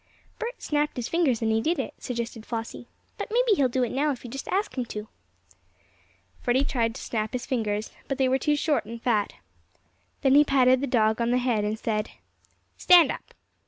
[0.39, 2.87] "Bert snapped his fingers and he did it," suggested Flossie.
[3.19, 5.07] "But maybe he'll do it now if you just ask him to."
[6.41, 9.33] Freddie tried to snap his fingers, but they were too short and fat.
[10.21, 12.09] Then he patted the dog an the head and said:
[12.77, 13.35] "Stand up!"